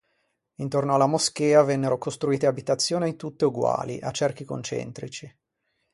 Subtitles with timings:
[0.55, 5.31] Intorno alla moschea vennero costruite abitazioni tutte uguali, a cerchi concentrici.